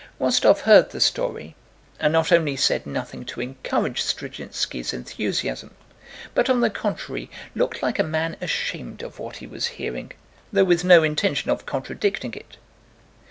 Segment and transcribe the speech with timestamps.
[0.19, 1.53] Rostóv heard the story
[1.99, 5.75] and not only said nothing to encourage Zdrzhinski's enthusiasm
[6.33, 10.11] but, on the contrary, looked like a man ashamed of what he was hearing,
[10.51, 12.57] though with no intention of contradicting it.